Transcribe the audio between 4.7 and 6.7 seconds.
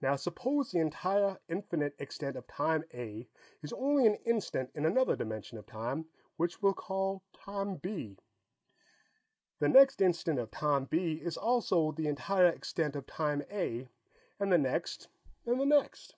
in another dimension of time, which